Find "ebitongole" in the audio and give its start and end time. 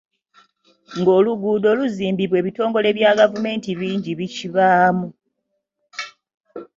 2.41-2.87